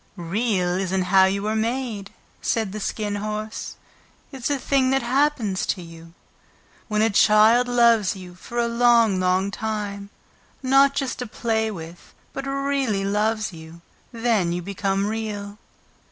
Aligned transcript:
"Real 0.15 0.79
isn't 0.79 1.03
how 1.03 1.25
you 1.25 1.45
are 1.45 1.55
made," 1.55 2.11
said 2.41 2.71
the 2.71 2.79
Skin 2.79 3.17
Horse. 3.17 3.75
"It's 4.31 4.49
a 4.49 4.57
thing 4.57 4.89
that 4.89 5.03
happens 5.03 5.63
to 5.67 5.81
you. 5.83 6.15
When 6.87 7.03
a 7.03 7.11
child 7.11 7.67
loves 7.67 8.15
you 8.15 8.33
for 8.33 8.57
a 8.57 8.67
long, 8.67 9.19
long 9.19 9.51
time, 9.51 10.09
not 10.63 10.95
just 10.95 11.19
to 11.19 11.27
play 11.27 11.69
with, 11.69 12.15
but 12.33 12.47
REALLY 12.47 13.05
loves 13.05 13.53
you, 13.53 13.81
then 14.11 14.51
you 14.51 14.63
become 14.63 15.05
Real." 15.05 15.59